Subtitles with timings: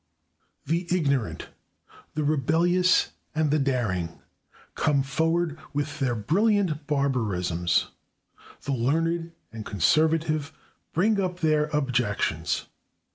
[0.65, 1.49] The ignorant,
[2.15, 4.19] the rebellious and the daring
[4.73, 7.91] come forward with their brilliant barbarisms;
[8.63, 10.53] the learned and conservative
[10.91, 12.65] bring up their objections.